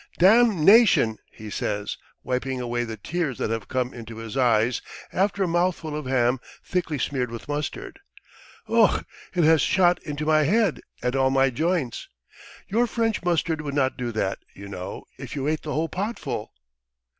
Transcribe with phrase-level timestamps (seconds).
[0.17, 4.81] "Damnation!" he says, wiping away the tears that have come into his eyes
[5.13, 7.99] after a mouthful of ham thickly smeared with mustard.
[8.67, 9.03] "Ough!
[9.35, 12.09] It has shot into my head and all my joints.
[12.67, 16.51] Your French mustard would not do that, you know, if you ate the whole potful."